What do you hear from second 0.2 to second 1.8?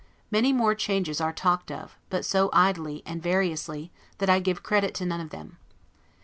Many more changes are talked